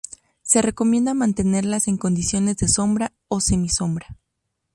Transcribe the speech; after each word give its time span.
Se 0.41 0.63
recomienda 0.63 1.13
mantenerlas 1.13 1.87
en 1.87 1.97
condiciones 1.97 2.57
de 2.57 2.67
sombra 2.67 3.13
o 3.27 3.39
semi-sombra. 3.39 4.17